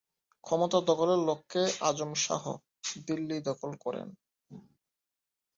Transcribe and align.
ক্ষমতা 0.43 0.79
দখলের 0.89 1.19
লক্ষ্যে 1.29 1.63
আজম 1.81 2.11
শাহ 2.23 2.43
দিল্লি 3.07 3.37
দখল 3.47 3.71
করেন। 3.83 4.07